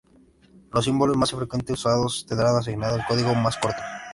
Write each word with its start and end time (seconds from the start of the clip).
Los 0.73 0.85
símbolos 0.85 1.15
más 1.15 1.29
frecuentemente 1.29 1.73
usados 1.73 2.25
tendrán 2.25 2.55
asignados 2.57 3.01
códigos 3.07 3.37
más 3.37 3.55
cortos. 3.57 3.83